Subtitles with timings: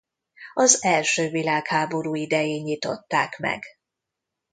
[0.53, 3.63] Az első világháború idején nyitották meg.